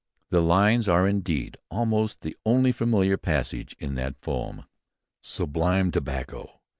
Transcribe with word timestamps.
The 0.31 0.41
lines 0.41 0.89
are, 0.89 1.07
indeed, 1.07 1.57
almost 1.69 2.21
the 2.21 2.35
only 2.43 2.71
familiar 2.71 3.17
passage 3.17 3.75
in 3.77 3.93
that 4.01 4.19
poem: 4.19 4.63
_Sublime 5.23 5.91
tobocco! 5.91 6.59